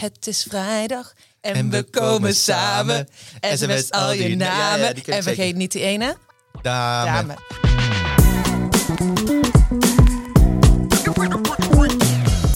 [0.00, 3.08] Het is vrijdag en, we komen samen.
[3.40, 4.78] SMS al je namen.
[4.78, 6.16] Ja, ja, en vergeet niet die ene.
[6.62, 7.10] Dame.
[7.10, 7.36] Dame.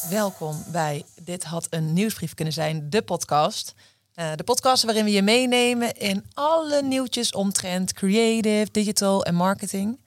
[0.09, 3.74] Welkom bij Dit had een nieuwsbrief kunnen zijn, de podcast.
[4.14, 10.00] Eh, de podcast waarin we je meenemen in alle nieuwtjes omtrent creative, digital en marketing.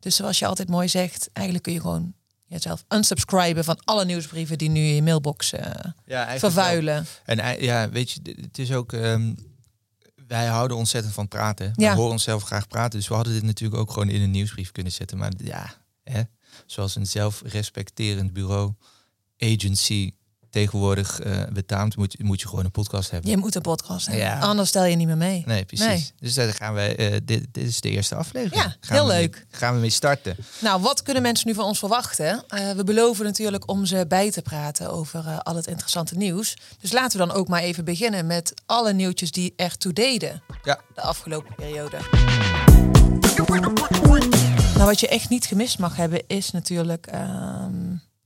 [0.00, 2.14] Dus zoals je altijd mooi zegt, eigenlijk kun je gewoon
[2.48, 5.70] jezelf unsubscriben van alle nieuwsbrieven die nu in je mailbox eh,
[6.06, 6.94] Ja, vervuilen.
[6.94, 7.04] wel.
[7.24, 8.92] En ei- ja, weet je, het is ook.
[8.92, 9.34] ehm,
[10.26, 11.72] wij houden ontzettend van praten.
[11.76, 11.90] Ja.
[11.90, 12.98] We horen onszelf graag praten.
[12.98, 15.18] Dus we hadden dit natuurlijk ook gewoon in een nieuwsbrief kunnen zetten.
[15.18, 15.74] Maar ja,
[16.04, 16.22] hè,
[16.66, 18.72] zoals een zelfrespecterend bureau,
[19.38, 20.12] agency
[20.50, 23.30] tegenwoordig eh, betaamt, moet, je- moet je gewoon een podcast hebben.
[23.30, 24.38] Je moet een podcast hebben, Ja.
[24.38, 25.42] anders stel je niet meer mee.
[25.46, 25.86] Nee, precies.
[25.86, 26.10] Nee.
[26.20, 26.96] Dus daar gaan wij.
[26.96, 28.62] eh, dit, dit is de eerste aflevering.
[28.62, 29.46] Ja, Gaan heel mee- leuk.
[29.50, 30.36] gaan we mee starten.
[30.60, 32.44] Nou, wat kunnen mensen nu van ons verwachten?
[32.48, 36.56] Eh, we beloven natuurlijk om ze bij te praten over al het interessante nieuws.
[36.80, 40.80] Dus laten we dan ook maar even beginnen met alle nieuwtjes die ertoe deden Ja.
[40.94, 41.96] de afgelopen periode.
[44.74, 47.06] Nou, wat je echt niet gemist mag hebben is natuurlijk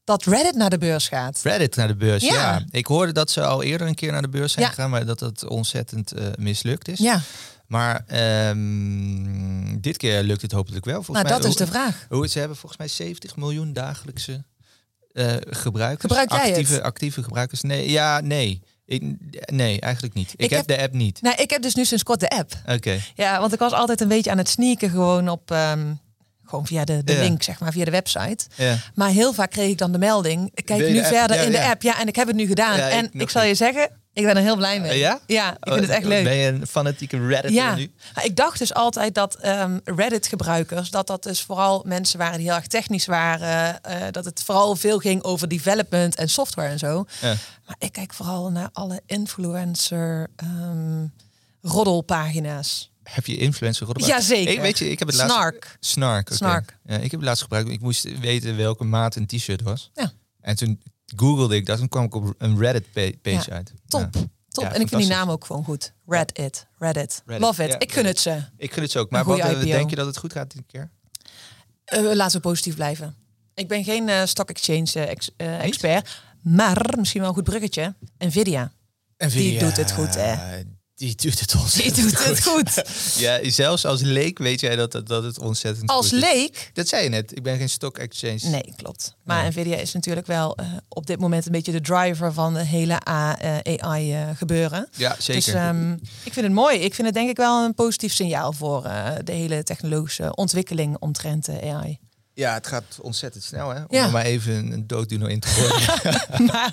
[0.05, 1.41] dat Reddit naar de beurs gaat.
[1.43, 2.23] Reddit naar de beurs.
[2.25, 2.35] Ja.
[2.35, 2.63] Ja.
[2.71, 4.71] Ik hoorde dat ze al eerder een keer naar de beurs zijn Ja.
[4.71, 6.99] gegaan, maar dat het ontzettend eh, mislukt is.
[6.99, 7.21] Ja,
[7.67, 11.03] Maar ehm, dit keer lukt het hopelijk wel.
[11.03, 12.07] Volgens nou mij, dat is de vraag.
[12.09, 14.45] Hoe, ze hebben volgens mij 70 miljoen dagelijkse
[15.13, 16.01] eh, gebruikers.
[16.01, 16.49] Gebruik jij het?
[16.59, 17.61] actieve, actieve gebruikers.
[17.61, 18.63] Nee, ja, nee.
[18.87, 19.03] Ik,
[19.53, 20.33] nee, eigenlijk niet.
[20.33, 21.23] Ik, Ik heb, heb- de app niet.
[21.23, 22.53] Nou, ik heb dus nu sinds kort de app.
[22.67, 23.01] Oké.
[23.15, 25.51] Ja, want ik was altijd een beetje aan het sneaken gewoon op...
[25.51, 25.93] ehm,
[26.45, 27.21] gewoon via de, de Ja.
[27.21, 28.45] link, zeg maar, via de website.
[28.55, 28.77] Ja.
[28.95, 30.51] Maar heel vaak kreeg ik dan de melding.
[30.55, 31.07] Ik kijk nu app?
[31.07, 31.83] verder in de app.
[31.83, 32.79] Ja, en ik heb het nu gedaan.
[32.79, 34.99] Ik en ik zal je zeggen, ik ben er heel blij mee.
[34.99, 35.21] Ja?
[35.27, 36.25] Ja, ik vind het echt leuk.
[36.25, 37.93] Ben je een fanatieke Redditor Ja, nu?
[38.23, 42.57] Ik dacht dus altijd dat ehm, Reddit-gebruikers, dat dat dus vooral mensen waren die heel
[42.57, 43.83] erg technisch waren.
[43.83, 47.05] eh, dat het vooral veel ging over development en software en zo.
[47.21, 47.35] Ja.
[47.67, 51.05] Maar ik kijk vooral naar alle influencer ehm,
[51.63, 52.92] roddelpagina's.
[53.13, 54.07] Heb je influencer gehad?
[54.07, 54.53] Jazeker.
[54.53, 55.35] Ik, weet je, ik heb het laatst...
[55.35, 55.77] Snark.
[55.81, 56.35] Snark, oké.
[56.37, 56.79] Snark.
[56.85, 57.69] Ja, ik heb het laatst gebruikt.
[57.71, 59.91] Ik moest weten welke maat een t-shirt was.
[59.95, 60.13] Ja.
[60.41, 60.83] En toen
[61.17, 63.55] googelde ik dat en kwam ik op een Reddit-page Ja.
[63.57, 63.73] uit.
[63.89, 64.09] Top.
[64.13, 64.21] Ja.
[64.49, 64.65] Top.
[64.65, 65.93] En ik vind die naam ook gewoon goed.
[66.07, 66.67] Reddit.
[66.79, 67.23] Reddit.
[67.27, 67.83] Reddit, Love it.
[67.83, 68.45] ik gun het ze.
[68.57, 69.11] Ik gun het zo ook.
[69.11, 69.61] Maar wat eh, IPO.
[69.65, 70.91] denk je dat het goed gaat dit keer?
[71.85, 73.15] Eh, laten we positief blijven.
[73.55, 76.23] Ik ben geen eh, stock exchange ex- expert.
[76.43, 77.95] Maar misschien wel een goed bruggetje.
[78.19, 78.73] Nvidia.
[79.17, 80.63] Die doet het goed, hè?
[81.03, 82.83] Die doet het Die ontzettend doet het goed.
[83.19, 86.25] Ja, zelfs als leek weet jij dat, dat, dat het ontzettend Als goed is.
[86.33, 86.71] leek.
[86.73, 87.37] Dat zei je net.
[87.37, 88.39] Ik ben geen stock exchange.
[88.43, 89.15] Nee, klopt.
[89.25, 89.49] Maar Ja.
[89.49, 92.95] Nvidia is natuurlijk wel eh, op dit moment een beetje de driver van de hele
[93.05, 94.89] eh, AI eh, gebeuren.
[94.97, 95.43] Ja, zeker.
[95.73, 96.79] Dus ik vind het mooi.
[96.79, 98.83] Ik vind het denk ik wel een positief signaal voor
[99.25, 101.99] de hele technologische ontwikkeling omtrent AI.
[102.35, 103.79] ja, het gaat ontzettend snel, hè?
[103.81, 104.09] Om Ja.
[104.11, 106.47] maar even een dooddoener in te gooien.
[106.53, 106.73] maar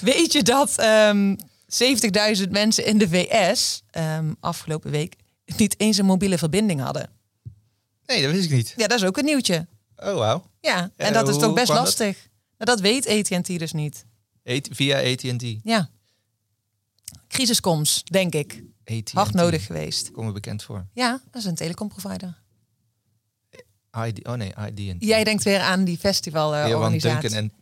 [0.00, 1.34] weet je dat ehm
[2.44, 5.16] 70.000 mensen in de VS ehm, afgelopen week
[5.56, 7.10] niet eens een mobiele verbinding hadden?
[8.06, 8.72] nee, dat wist ik niet.
[8.76, 9.66] Ja, dat is ook een nieuwtje.
[9.96, 10.50] Oh, wauw.
[10.60, 11.76] Ja, en Eh, dat is toch best dat?
[11.76, 12.28] lastig.
[12.58, 14.04] Nou, dat weet AT&T dus niet.
[14.70, 15.44] Via AT&T.
[15.62, 15.90] Ja.
[17.28, 18.62] Crisiskoms, denk ik.
[19.12, 20.10] Hard nodig geweest.
[20.10, 20.86] Kom bekend voor.
[20.92, 22.42] Ja, dat is een telecomprovider.
[24.06, 25.04] ID, oh nee, ID&T.
[25.04, 27.28] Jij denkt weer aan die festivalorganisatie.
[27.28, 27.52] Duncan en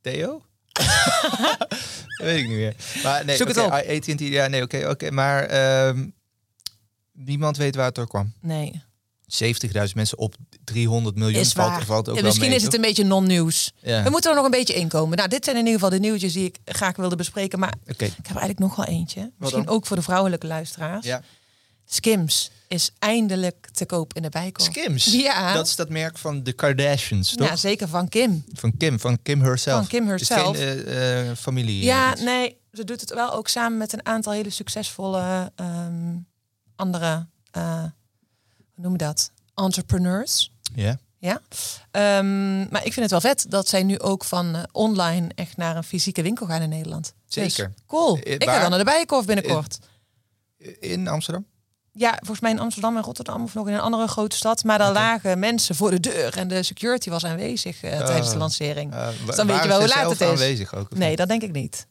[0.00, 0.44] Theo?
[0.86, 2.74] Dat weet ik niet meer.
[3.02, 3.72] Maar nee, Zoek het oké, op.
[3.72, 5.10] AT&T, ja, nee, oké, oké.
[5.10, 6.06] Maar ehm,
[7.12, 8.32] niemand weet waar het door kwam.
[8.40, 8.82] Nee,
[9.30, 12.80] 70.000 mensen op 300 miljoen is valt, ook misschien mee, is het toch?
[12.80, 13.72] een beetje non-nieuws.
[13.80, 14.02] Ja.
[14.02, 15.16] We moeten er nog een beetje inkomen.
[15.16, 17.58] Nou, dit zijn in ieder geval de nieuwtjes die ik graag wilde bespreken.
[17.58, 19.32] Maar ik heb eigenlijk nog wel eentje.
[19.38, 19.74] Misschien dan?
[19.74, 21.06] ook voor de vrouwelijke luisteraars.
[21.06, 21.22] ja.
[21.92, 24.66] Skims is eindelijk te koop in de bijkoop.
[24.66, 25.04] Skims.
[25.04, 25.52] Ja.
[25.52, 27.48] Dat is dat merk van de Kardashians, toch?
[27.48, 28.44] Ja, zeker van Kim.
[28.52, 29.78] Van Kim, van Kim herself.
[29.78, 30.56] Van Kim is herself.
[30.56, 31.82] geen eh, eh, familie.
[31.84, 36.16] Ja, eh, nee, ze doet het wel ook samen met een aantal hele succesvolle ehm,
[36.76, 37.82] andere, eh,
[38.74, 39.30] hoe noem je dat?
[39.54, 40.52] Entrepreneurs.
[40.74, 40.98] ja.
[41.20, 41.40] Ja.
[41.90, 45.76] Ehm, maar ik vind het wel vet dat zij nu ook van online echt naar
[45.76, 47.14] een fysieke winkel gaan in Nederland.
[47.26, 47.66] Zeker.
[47.66, 48.18] Dus, cool.
[48.18, 49.78] Eh, ik ga dan naar de Bijenkorf binnenkort.
[50.80, 51.46] In Amsterdam?
[52.00, 54.64] Ja, volgens mij in Amsterdam en Rotterdam of nog in een andere grote stad.
[54.64, 58.36] Maar daar lagen mensen voor de deur en de security was aanwezig eh, tijdens de
[58.36, 58.90] lancering.
[58.92, 60.26] Wa- Dus dan weet je wel hoe laat het is.
[60.28, 60.94] aanwezig ook?
[60.96, 61.18] Nee, niet?
[61.18, 61.86] dat denk ik niet.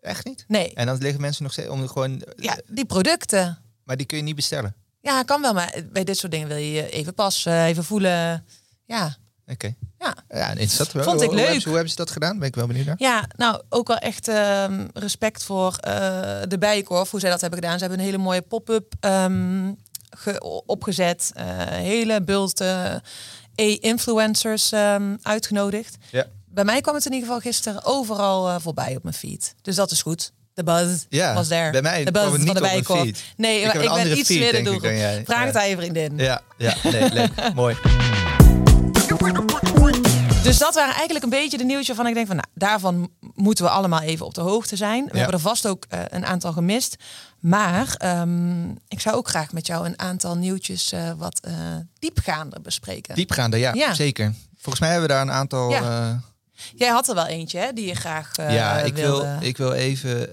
[0.00, 0.44] Echt niet?
[0.48, 0.74] Nee.
[0.74, 2.22] En dan liggen mensen nog steeds om gewoon...
[2.36, 3.58] Ja, die producten.
[3.84, 4.74] Maar die kun je niet bestellen.
[5.00, 8.46] Ja, kan wel, maar bij dit soort dingen wil je je even passen, even voelen.
[8.84, 9.16] Ja,
[9.52, 9.74] Oké.
[9.98, 10.14] ja.
[10.28, 10.92] Ja, interessant.
[10.92, 11.02] wel.
[11.04, 11.44] Vond ik Hoe- Hoe leuk.
[11.44, 12.38] hebben, ze, hoe hebben ze dat gedaan?
[12.38, 12.94] Ben ik wel benieuwd naar.
[12.98, 15.92] Ja, nou ook wel echt ehm, respect voor eh,
[16.48, 17.74] de Bijenkorf, hoe zij dat hebben gedaan.
[17.78, 18.94] Ze hebben een hele mooie pop-up
[20.10, 21.30] ge- opgezet.
[21.34, 22.94] eh hele bult eh,
[23.54, 25.96] e-influencers ehm, uitgenodigd.
[26.10, 26.26] Ja.
[26.50, 29.54] Bij mij kwam het in ieder geval gisteren overal eh, voorbij op mijn feed.
[29.62, 30.32] Dus dat is goed.
[30.54, 31.70] De buzz Ja, was daar.
[31.70, 33.24] bij mij de kwam buzz het niet van de feed.
[33.36, 35.24] Nee, Ik maar ben iets feed, meer de doelgroep.
[35.24, 36.12] Vraag het aan je vriendin.
[36.18, 37.30] Ja, ja, nee, leuk.
[37.54, 37.76] Mooi.
[40.48, 43.64] Dus dat waren eigenlijk een beetje de nieuwtjes waarvan ik denk van, nou, daarvan moeten
[43.64, 45.04] we allemaal even op de hoogte zijn.
[45.04, 45.16] We Ja.
[45.16, 46.96] hebben er vast ook eh, een aantal gemist.
[47.40, 51.52] Maar ehm, ik zou ook graag met jou een aantal nieuwtjes eh, wat eh,
[51.98, 53.14] diepgaander bespreken.
[53.14, 53.94] Diepgaande, ja, Ja.
[53.94, 54.34] zeker.
[54.54, 55.70] Volgens mij hebben we daar een aantal...
[55.70, 56.20] Ja.
[56.74, 60.28] Jij had er wel eentje, hè, die je graag ja, ik wil, ik wil even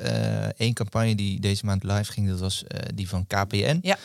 [0.57, 2.29] één campagne die deze maand live ging.
[2.29, 2.63] Dat was
[2.93, 3.79] die van KPN.
[3.81, 3.97] Ja.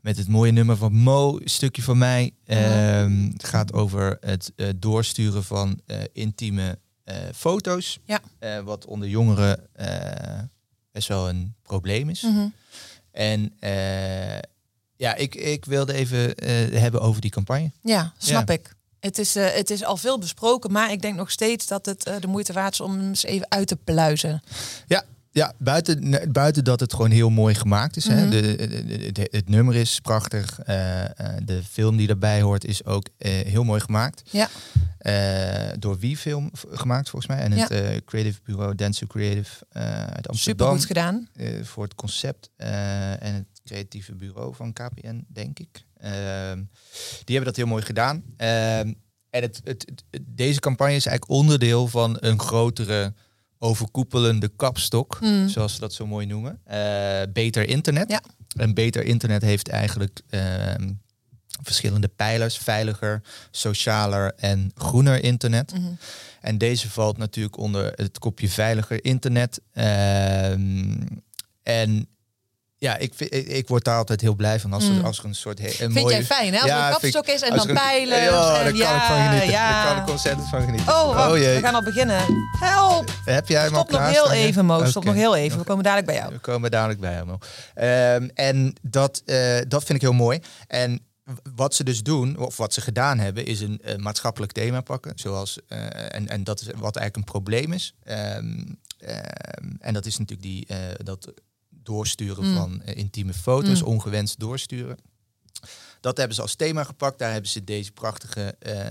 [0.00, 2.32] Met het mooie nummer van Mo, stukje van mij.
[2.44, 7.98] Ehm, het gaat over het eh, doorsturen van eh, intieme eh, foto's.
[8.04, 8.20] Ja.
[8.62, 9.68] Wat onder jongeren
[10.92, 12.22] best wel een probleem is.
[12.22, 12.48] Mhm.
[13.10, 13.52] En
[14.96, 16.44] ja, ik, ik wilde even
[16.80, 17.70] hebben over die campagne.
[17.82, 18.76] Ja, snap ik.
[19.00, 22.26] Het is, het is al veel besproken, maar ik denk nog steeds dat het de
[22.26, 24.42] moeite waard is om eens even uit te pluizen.
[24.86, 28.06] Ja, ja buiten, buiten dat het gewoon heel mooi gemaakt is.
[28.08, 28.20] hè.
[28.20, 28.30] Mhm.
[28.30, 28.40] De,
[28.86, 30.58] de- de- het nummer is prachtig.
[30.60, 31.10] eh, eh,
[31.44, 34.22] de film die daarbij hoort is ook eh, heel mooi gemaakt.
[34.30, 34.48] Ja.
[35.78, 37.42] Door wie film gemaakt volgens mij.
[37.44, 40.76] En het creative bureau Dance Creative uit Super Amsterdam.
[40.76, 41.28] goed gedaan.
[41.62, 45.84] voor het concept en het creatieve bureau van KPN, denk ik.
[46.00, 46.56] Ehm,
[47.24, 48.22] die hebben dat heel mooi gedaan.
[48.36, 48.92] Ehm,
[49.30, 53.14] en het, het, het- deze campagne is eigenlijk onderdeel van een grotere
[53.58, 55.48] overkoepelende kapstok, Mm.
[55.48, 56.60] zoals ze dat zo mooi noemen.
[56.64, 58.10] Eh, beter internet.
[58.10, 58.22] Ja.
[58.56, 60.90] En beter internet heeft eigenlijk ehm,
[61.62, 62.56] verschillende pijlers.
[62.58, 65.72] Veiliger, socialer en groener internet.
[65.74, 65.86] Mhm.
[66.40, 69.60] En deze valt natuurlijk onder het kopje veiliger internet.
[69.72, 70.96] Ehm,
[71.62, 72.08] en
[72.78, 75.04] ja, ik, ik, ik word daar altijd heel blij van als, er, Mm.
[75.04, 75.58] als er een soort...
[75.58, 76.58] he- Een Vind mooie, jij fijn, hè?
[76.60, 78.18] Als Ja, er een is en dan pijlen.
[78.22, 79.50] Ja, daar kan ik van genieten.
[79.50, 79.84] Ja.
[79.84, 80.88] Daar kan ik ontzettend van genieten.
[80.94, 81.54] Oh, wacht, jee.
[81.54, 82.20] we gaan al beginnen.
[82.60, 83.10] Help!
[83.24, 84.84] Heb jij hem al Stop nog heel even, Mo.
[84.84, 85.58] Stop nog heel even.
[85.58, 86.32] We komen dadelijk bij jou.
[86.32, 87.38] We komen dadelijk bij hem.
[87.74, 90.40] Ehm en dat, eh, dat vind ik heel mooi.
[90.66, 91.06] En
[91.54, 95.12] wat ze dus doen, of wat ze gedaan hebben, is een eh, maatschappelijk thema pakken.
[95.14, 97.94] Zoals, eh, en, en dat is wat eigenlijk een probleem is.
[98.04, 98.64] Ehm,
[98.98, 100.66] ehm, en dat is natuurlijk die,
[101.04, 101.32] dat
[101.88, 102.54] doorsturen Mm.
[102.54, 103.86] van eh, intieme foto's, Mm.
[103.86, 104.98] ongewenst doorsturen.
[106.00, 107.18] Dat hebben ze als thema gepakt.
[107.18, 108.86] Daar hebben ze deze prachtige eh,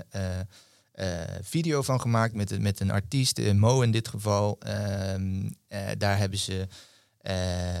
[0.92, 4.56] eh, video van gemaakt met, een- met een artiest, Mo in dit geval.
[4.60, 6.66] Ehm, eh, daar hebben ze
[7.20, 7.36] ehm,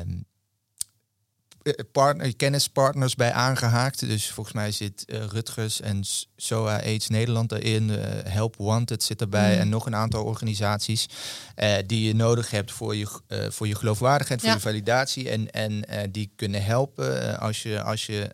[1.92, 4.00] partner, kennispartners bij aangehaakt.
[4.00, 6.00] Dus volgens mij zit eh, Rutgers en
[6.36, 7.90] SOA AIDS Nederland erin.
[7.90, 9.54] eh, Help Wanted zit erbij.
[9.54, 9.60] Mm.
[9.60, 11.06] En nog een aantal organisaties
[11.54, 13.08] eh, die je nodig hebt voor je,
[13.50, 14.54] voor je geloofwaardigheid, voor Ja.
[14.54, 15.30] je validatie.
[15.30, 18.30] En, en die kunnen helpen als je, als je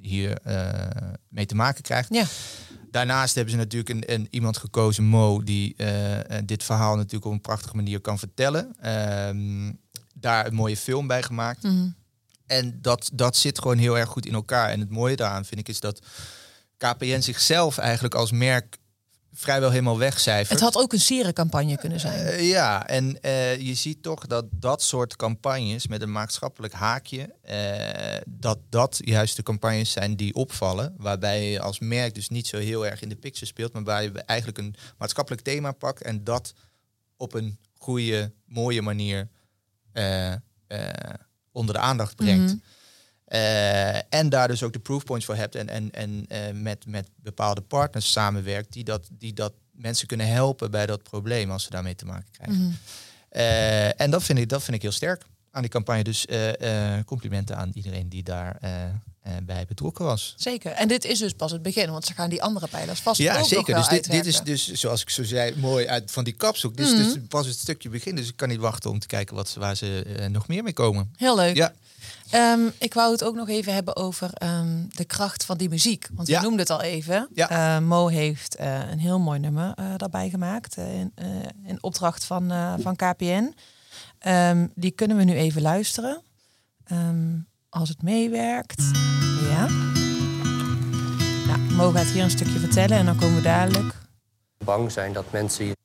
[0.00, 0.38] hier
[1.28, 2.14] mee te maken krijgt.
[2.14, 2.24] Ja.
[2.90, 5.76] Daarnaast hebben ze natuurlijk een, een, iemand gekozen, Mo, die
[6.44, 8.74] dit verhaal natuurlijk op een prachtige manier kan vertellen.
[8.80, 9.72] Ehm,
[10.14, 11.62] daar een mooie film bij gemaakt.
[11.62, 11.88] Mhm.
[12.48, 14.70] En dat, dat zit gewoon heel erg goed in elkaar.
[14.70, 16.00] En het mooie daaraan vind ik is dat
[16.76, 18.78] KPN zichzelf eigenlijk als merk
[19.38, 20.60] vrijwel helemaal wegcijfert.
[20.60, 22.26] Het had ook een sierencampagne kunnen zijn.
[22.26, 27.34] Eh, ja, en eh, je ziet toch dat dat soort campagnes met een maatschappelijk haakje,
[27.42, 32.46] eh, dat dat juist de campagnes zijn die opvallen, waarbij je als merk dus niet
[32.46, 36.02] zo heel erg in de picture speelt, maar waar je eigenlijk een maatschappelijk thema pakt
[36.02, 36.52] en dat
[37.16, 39.28] op een goede, mooie manier
[41.58, 42.54] onder de aandacht brengt.
[42.54, 42.56] Mhm.
[43.24, 47.08] Eh, en daar dus ook de proofpoints voor hebt en, en, en eh, met, met
[47.16, 51.70] bepaalde partners samenwerkt die dat, die dat mensen kunnen helpen bij dat probleem als ze
[51.70, 52.62] daarmee te maken krijgen.
[52.62, 52.72] Mhm.
[53.28, 56.02] Eh, en dat vind, ik, dat vind ik heel sterk aan die campagne.
[56.02, 56.26] Dus
[57.04, 58.58] complimenten aan iedereen die daar
[59.42, 60.34] bij betrokken was.
[60.36, 60.72] Zeker.
[60.72, 63.26] En dit is dus pas het begin, want ze gaan die andere pijlers vast ook
[63.26, 63.74] Ja, zeker.
[63.74, 66.76] Dus dit, dit is dus, zoals ik zo zei, mooi uit van die kapstok.
[66.76, 67.02] Dit is Mhm.
[67.02, 68.14] dus pas het stukje begin.
[68.16, 70.62] Dus ik kan niet wachten om te kijken wat, ze- waar ze eh, nog meer
[70.62, 71.12] mee komen.
[71.16, 71.56] Heel leuk.
[71.56, 71.72] Ja.
[72.30, 76.08] Ehm, ik wou het ook nog even hebben over ehm, de kracht van die muziek.
[76.12, 76.38] Want Ja.
[76.40, 77.28] je noemde het al even.
[77.34, 77.76] Ja.
[77.76, 80.76] Eh, Mo heeft eh, een heel mooi nummer eh, daarbij gemaakt.
[80.76, 81.26] eh, in, eh,
[81.66, 83.54] in opdracht van, eh, van KPN.
[84.18, 86.22] Ehm, die kunnen we nu even luisteren.
[87.68, 88.82] Als het meewerkt.
[89.48, 89.66] Ja.
[91.46, 93.94] Nou, Mo gaat hier een stukje vertellen en dan komen we dadelijk
[94.64, 95.76] bang zijn dat mensen je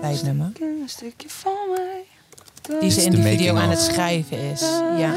[0.00, 0.50] bij het nummer.
[0.60, 2.04] Een stukje van mij.
[2.80, 4.60] Die ze is in de de video aan het schrijven is.
[4.98, 5.14] Ja,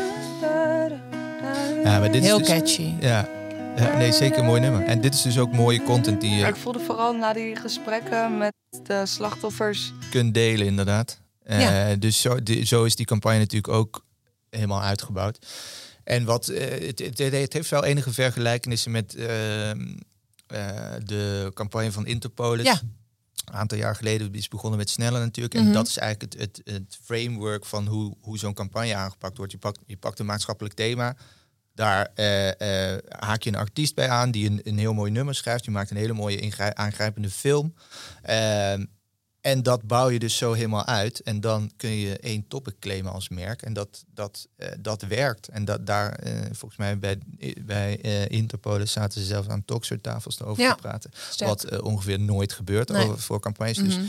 [1.83, 2.93] Ja, maar dit heel is dus, catchy.
[2.99, 3.27] Ja.
[3.75, 4.83] ja, nee, zeker een mooi nummer.
[4.83, 8.37] En dit is dus ook mooie content die je Ik voelde vooral na die gesprekken
[8.37, 8.53] met
[8.83, 9.93] de slachtoffers.
[10.09, 11.20] kunt delen, inderdaad.
[11.43, 11.95] Eh, Ja.
[11.95, 14.05] Dus zo, zo is die campagne natuurlijk ook
[14.49, 15.45] helemaal uitgebouwd.
[16.03, 19.97] En wat, eh, het, het, het heeft wel enige vergelijkenissen met ehm,
[20.47, 22.65] eh, de campagne van Interpolis.
[22.65, 22.81] Ja.
[23.45, 25.53] Een aantal jaar geleden is begonnen met sneller natuurlijk.
[25.55, 25.73] En Mhm.
[25.73, 29.51] dat is eigenlijk het, het, het framework van hoe, hoe zo'n campagne aangepakt wordt.
[29.51, 31.15] Je pakt, je pakt een maatschappelijk thema.
[31.73, 32.09] Daar
[33.09, 35.65] haak je een artiest bij aan die een, een heel mooi nummer schrijft.
[35.65, 37.73] Je maakt een hele mooie aangrijpende film.
[39.41, 41.21] En dat bouw je dus zo helemaal uit.
[41.21, 43.61] En dan kun je één topic claimen als merk.
[43.61, 45.47] En dat, dat, eh, dat werkt.
[45.47, 47.17] En dat daar, eh, volgens mij bij,
[47.65, 49.65] bij Interpolis zaten ze zelfs aan
[50.39, 50.73] erover Ja.
[50.75, 51.11] te praten.
[51.29, 51.49] Sterk.
[51.49, 53.05] Wat ongeveer nooit gebeurt Nee.
[53.07, 53.77] over, voor campagnes.
[53.77, 54.05] Dus Mhm.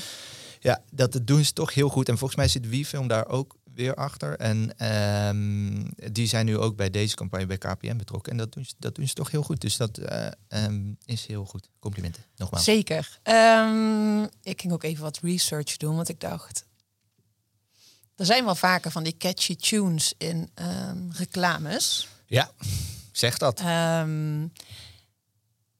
[0.60, 2.08] ja, dat dat doen ze toch heel goed.
[2.08, 4.36] En volgens mij zit Wiefilm daar ook weer achter.
[4.36, 8.32] En ehm, die zijn nu ook bij deze campagne bij KPN betrokken.
[8.32, 9.60] En dat doen ze, dat doen ze toch heel goed.
[9.60, 11.68] Dus dat eh, ehm, is heel goed.
[11.78, 12.64] Complimenten, nogmaals.
[12.64, 13.18] Zeker.
[13.22, 16.64] Ehm, ik ging ook even wat research doen, want ik dacht...
[18.16, 20.50] Er zijn wel vaker van die catchy tunes in
[21.10, 22.08] reclames.
[22.26, 22.50] Ja,
[23.12, 23.60] zeg dat.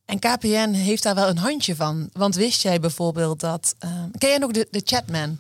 [0.05, 2.11] En KPN heeft daar wel een handje van.
[2.13, 3.75] Want wist jij bijvoorbeeld dat...
[4.19, 5.39] ken jij nog de, de Chatman?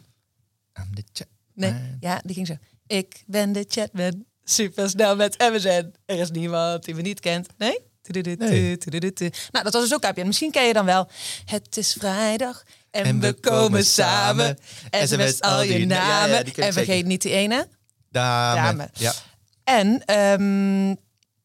[1.12, 2.54] Cha- Nee, ja, die ging zo.
[2.86, 5.92] Ik ben de Chatman, supersnel met MSN.
[6.06, 7.48] Er is niemand die me niet kent.
[7.58, 7.78] Nee?
[9.50, 10.26] Nou, dat was dus ook KPN.
[10.26, 11.08] Misschien ken je dan wel.
[11.44, 14.58] Het is vrijdag en, En we, komen komen samen.
[14.90, 15.86] SMS al je Ja, ja,
[16.26, 16.44] namen.
[16.44, 17.06] en vergeet zeker.
[17.06, 17.68] niet die ene.
[18.10, 18.60] Dame.
[18.62, 18.88] Dame.
[18.92, 19.12] Ja.
[19.64, 20.84] En ehm,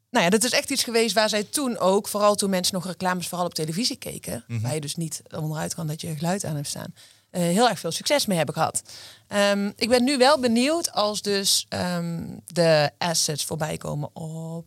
[0.10, 2.86] nou ja, dat is echt iets geweest waar zij toen ook, vooral toen mensen nog
[2.86, 4.62] reclames vooral op televisie keken, Mhm.
[4.62, 6.94] waar je dus niet onderuit kan dat je geluid aan hebt staan,
[7.42, 8.82] heel erg veel succes mee hebben gehad.
[9.28, 14.66] Ehm, ik ben nu wel benieuwd als dus ehm, de assets voorbij komen op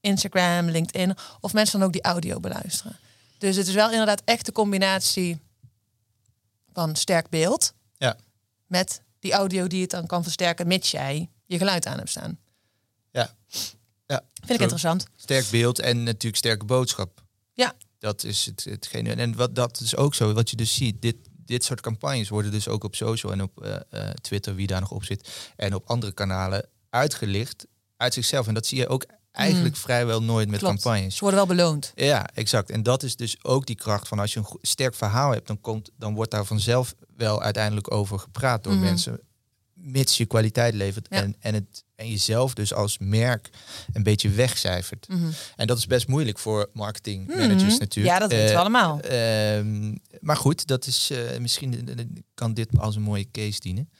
[0.00, 2.98] Instagram, LinkedIn, of mensen dan ook die audio beluisteren.
[3.38, 5.38] Dus het is wel inderdaad echt de combinatie
[6.72, 8.16] van sterk beeld Ja.
[8.66, 12.38] met die audio die het dan kan versterken, mits jij je geluid aan hebt staan.
[13.10, 13.34] Ja.
[14.06, 14.22] ja.
[14.34, 15.06] Vind ik interessant.
[15.16, 17.22] Sterk beeld en natuurlijk sterke boodschap.
[17.52, 17.74] Ja.
[17.98, 19.14] Dat is het, hetgene.
[19.14, 21.02] En wat, dat is ook zo, wat je dus ziet.
[21.02, 21.16] Dit,
[21.48, 24.80] dit soort campagnes worden dus ook op social en op eh, eh, Twitter, wie daar
[24.80, 28.46] nog op zit, en op andere kanalen uitgelicht uit zichzelf.
[28.46, 30.66] En dat zie je ook eigenlijk vrijwel nooit met Mm.
[30.66, 30.82] Klopt.
[30.82, 31.14] campagnes.
[31.14, 31.92] Ze worden wel beloond.
[31.94, 32.70] Ja, exact.
[32.70, 35.60] En dat is dus ook die kracht van als je een sterk verhaal hebt, dan,
[35.60, 38.82] komt, dan wordt daar vanzelf wel uiteindelijk over gepraat door Mhm.
[38.82, 39.20] mensen.
[39.92, 41.16] Mits je kwaliteit levert Ja.
[41.22, 43.50] en, en, het, en jezelf dus als merk
[43.92, 45.06] een beetje wegcijfert.
[45.08, 45.26] Mhm.
[45.56, 47.78] En dat is best moeilijk voor marketingmanagers Mhm.
[47.78, 48.14] natuurlijk.
[48.14, 49.00] Ja, dat weten we Eh, allemaal.
[49.00, 52.04] ehm, maar goed, dat is eh, misschien eh,
[52.34, 53.90] kan dit als een mooie case dienen.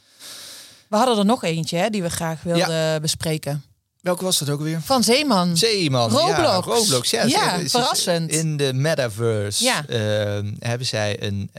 [0.89, 3.63] We hadden er nog eentje hè, die we graag wilden bespreken.
[4.01, 4.81] Welke was dat ook weer?
[4.81, 5.57] Van Zeeman.
[5.57, 6.11] Zeeman.
[6.13, 6.67] Ja, Roblox.
[6.67, 7.25] Roblox, ja.
[7.25, 8.31] Ja, Ze- ze- verrassend.
[8.31, 9.87] In de metaverse Ja.
[9.87, 11.51] ehm, hebben zij een,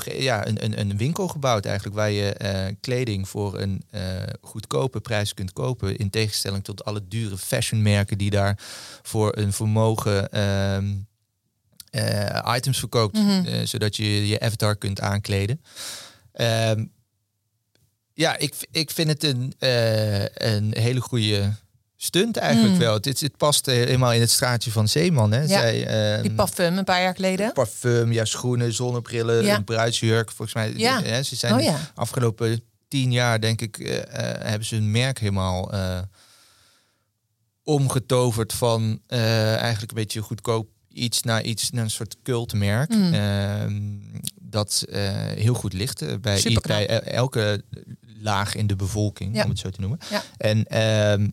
[0.00, 4.02] ja, een, een, een winkel gebouwd eigenlijk waar je eh, kleding voor een eh,
[4.40, 5.96] goedkope prijs kunt kopen.
[5.96, 8.58] In tegenstelling tot alle dure fashionmerken die daar
[9.02, 10.94] voor een vermogen ehm,
[11.90, 13.18] eh, items verkoopt.
[13.18, 13.66] Mhm.
[13.66, 15.62] zodat je je avatar kunt aankleden.
[16.32, 16.84] Ehm,
[18.14, 19.54] ja, ik, ik vind het een,
[20.34, 21.52] een hele goede
[22.04, 22.78] stunt eigenlijk Mm.
[22.80, 22.94] wel.
[22.94, 25.32] Het, het past eh, helemaal in het straatje van Zeeman.
[25.32, 25.40] Hè.
[25.40, 27.52] Ja, Zij, ehm, Die parfum een paar jaar geleden.
[27.52, 29.56] parfum, ja, schoenen, zonnebrillen, Ja.
[29.56, 30.30] een bruidsjurk.
[30.30, 31.02] Volgens mij, Ja.
[31.02, 31.78] hè, ze zijn Oh ja.
[31.94, 34.06] afgelopen tien jaar, denk ik, eh, eh,
[34.48, 35.98] hebben ze hun merk helemaal eh,
[37.64, 42.94] omgetoverd van eh, eigenlijk een beetje goedkoop iets naar iets naar een soort cultmerk.
[42.94, 43.12] Mm.
[43.12, 43.80] Ehm,
[44.42, 47.62] dat eh, heel goed ligt eh, bij, bij eh, elke
[48.20, 49.98] laag in de bevolking, om het zo te noemen.
[50.36, 51.28] En ehm,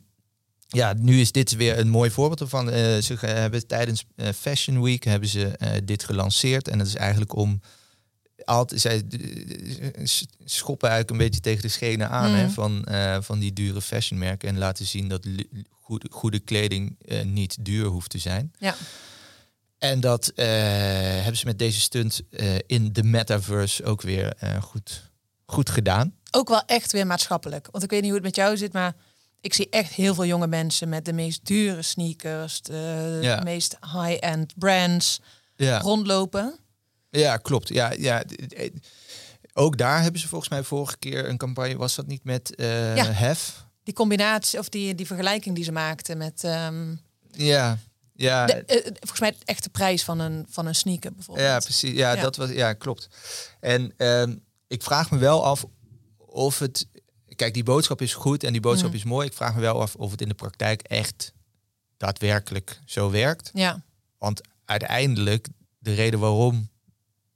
[0.72, 2.70] ja, nu is dit weer een mooi voorbeeld ervan.
[2.70, 6.68] Eh, ze hebben tijdens eh, Fashion Week hebben ze eh, dit gelanceerd.
[6.68, 7.62] En dat is eigenlijk om
[8.46, 9.04] altijd zij
[10.46, 12.54] schoppen eigenlijk een beetje tegen de schenen aan hè, Mhm.
[12.54, 12.88] van,
[13.24, 15.28] van die dure fashionmerken en laten zien dat
[15.70, 18.52] goede, goede kleding niet duur hoeft te zijn.
[18.60, 18.76] Ja.
[19.78, 22.22] En dat hebben ze met deze stunt
[22.66, 25.12] in de metaverse ook weer goed,
[25.46, 26.16] goed gedaan.
[26.32, 27.68] Ook wel echt weer maatschappelijk.
[27.72, 28.96] Want ik weet niet hoe het met jou zit, maar
[29.42, 33.42] ik zie echt heel veel jonge mensen met de meest dure sneakers, de Ja.
[33.44, 35.22] meest high-end brands
[35.56, 35.80] Ja.
[35.80, 36.60] rondlopen.
[37.10, 37.68] Ja, klopt.
[37.70, 38.24] Ja, ja.
[38.24, 38.70] d-
[39.54, 42.96] Ook daar hebben ze volgens mij vorige keer een campagne, was dat niet met eh
[42.96, 43.06] Ja.
[43.12, 43.66] Hef?
[43.84, 46.96] Die combinatie of die, die vergelijking die ze maakten met ehm,
[47.32, 47.78] Ja,
[48.14, 51.48] ja, de, eh, volgens mij echt de prijs van een, van een sneaker bijvoorbeeld.
[51.48, 51.94] ja, precies.
[51.94, 52.22] Ja, Ja.
[52.22, 53.08] dat was, ja, klopt.
[53.60, 54.36] En ehm,
[54.68, 55.66] ik vraag me wel af
[56.18, 56.88] of het,
[57.40, 58.96] kijk, die boodschap is goed en die boodschap Mm.
[58.96, 59.28] is mooi.
[59.28, 61.34] Ik vraag me wel af of het in de praktijk echt
[61.98, 63.50] daadwerkelijk zo werkt.
[63.54, 63.84] Ja,
[64.18, 66.70] Want uiteindelijk, de reden waarom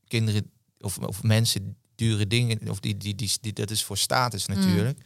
[0.08, 4.46] kinderen of, of mensen dure dingen, of die, die, die, die, dat is voor status
[4.46, 5.00] natuurlijk.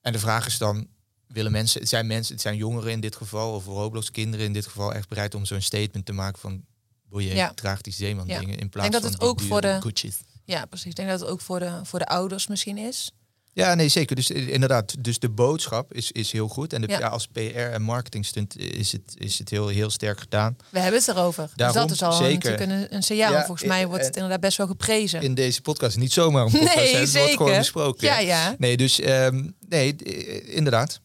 [0.00, 0.86] En de vraag is dan,
[1.26, 4.66] willen mensen, zijn mensen, het zijn jongeren in dit geval, of Roblox kinderen in dit
[4.66, 6.64] geval, echt bereid om zo'n statement te maken van,
[7.08, 7.52] boy, je Ja.
[7.54, 8.38] draagt die zeeman Ja.
[8.38, 10.16] dingen in plaats dat van het ook voor de- Gucci's.
[10.44, 10.86] Ja, precies.
[10.90, 13.10] Ik denk dat het ook voor de, voor de ouders misschien is.
[13.60, 14.16] Ja, nee, zeker.
[14.16, 16.72] Dus eh, inderdaad, dus de boodschap is, is heel goed.
[16.72, 16.98] En de, Ja.
[16.98, 17.06] ja.
[17.08, 20.56] als PR en marketing stunt is het, is het heel, heel sterk gedaan.
[20.68, 21.44] We hebben het erover.
[21.46, 22.50] dus Daarom, dat is al zeker.
[22.50, 23.32] natuurlijk een, een signaal.
[23.32, 25.22] Ja, Volgens mij wordt het inderdaad best wel geprezen.
[25.22, 26.74] In deze podcast niet zomaar een podcast.
[26.76, 28.06] Nee, het wordt gewoon besproken.
[28.06, 28.54] Ja, ja.
[28.58, 31.00] Nee, dus ehm, nee, eh, inderdaad.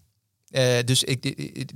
[0.49, 1.21] Eh, dus ik,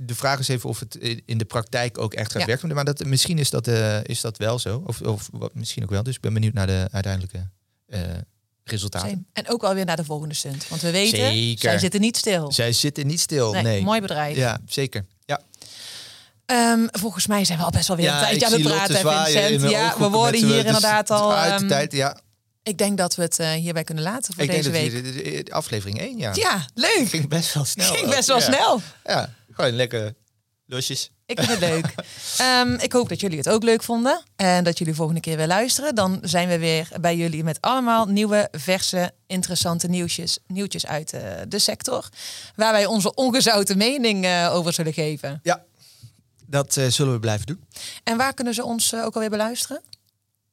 [0.06, 0.94] de- vraag is even of het
[1.24, 2.46] in de praktijk ook echt gaat Ja.
[2.46, 2.74] werken.
[2.74, 4.82] Maar dat, misschien is dat, eh, is dat wel zo.
[4.86, 6.02] Of, of wat, misschien ook wel.
[6.02, 7.48] Dus ik ben benieuwd naar de uiteindelijke
[7.86, 8.00] eh,
[8.70, 9.08] resultaten.
[9.08, 9.22] Same.
[9.32, 10.68] En ook alweer naar de volgende stunt.
[10.68, 11.58] Want we weten, Zeker.
[11.70, 12.52] zij zitten niet stil.
[12.52, 13.52] Zij zitten niet stil.
[13.52, 13.82] Nee, Nee.
[13.82, 14.36] Mooi bedrijf.
[14.36, 15.06] Ja, zeker.
[15.24, 15.40] Ja.
[16.46, 18.62] Ehm, volgens mij zijn we al best wel weer een ja, tijdje ik aan het
[18.62, 19.70] praten, Vincent.
[19.70, 21.34] Ja, we worden hier eh, inderdaad al...
[21.34, 22.20] Uit de ehm, tijd, ja.
[22.62, 25.14] Ik denk dat we het eh, hierbij kunnen laten voor Ik denk deze dat week.
[25.14, 26.30] de- de- de aflevering 1, ja.
[26.34, 27.08] Ja, leuk.
[27.08, 27.94] Ging best wel snel.
[27.94, 28.42] Ging best wel Ja.
[28.44, 28.80] snel.
[29.04, 30.14] Ja, gewoon lekker
[30.66, 31.10] losjes.
[31.30, 31.94] Ik vind het leuk.
[32.38, 34.22] Ehm, ik hoop dat jullie het ook leuk vonden.
[34.36, 35.94] En dat jullie volgende keer weer luisteren.
[35.94, 41.22] Dan zijn we weer bij jullie met allemaal nieuwe, verse, interessante nieuwtjes, nieuwtjes uit eh,
[41.48, 42.08] de sector.
[42.56, 45.40] Waar wij onze ongezouten mening eh, over zullen geven.
[45.42, 45.64] Ja,
[46.46, 47.64] dat eh, zullen we blijven doen.
[48.04, 49.82] En waar kunnen ze ons ook alweer beluisteren?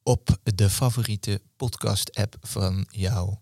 [0.03, 3.35] Op de favoriete podcast-app van jou.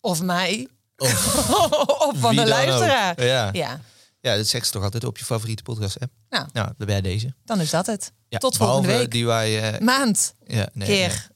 [0.00, 0.68] Of mij.
[0.96, 1.48] Of
[2.08, 3.24] of van de luisteraar.
[3.24, 3.48] Ja.
[3.52, 3.80] Ja,
[4.20, 6.12] ja, dat zegt ze toch altijd op je favoriete podcast-app?
[6.30, 6.46] Nou.
[6.52, 7.34] nou dan bij deze.
[7.44, 8.12] dan is dat het.
[8.28, 9.10] Ja, Tot volgende week.
[9.10, 10.34] Die wij, Maand.
[10.46, 11.28] ja, nee, keer.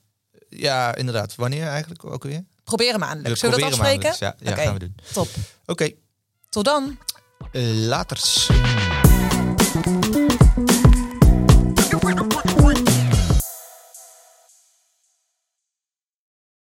[0.51, 0.61] nee.
[0.61, 1.35] Ja, inderdaad.
[1.35, 2.45] Wanneer eigenlijk ook weer?
[2.65, 3.37] Proberen maandelijk.
[3.37, 4.03] Zullen we dat afspreken?
[4.11, 4.41] maandelijks.
[4.41, 4.95] Ja, ja gaan we doen.
[5.13, 5.29] Top.
[5.67, 5.91] Oké,
[6.49, 6.99] Tot dan.
[7.53, 8.49] eh, laters.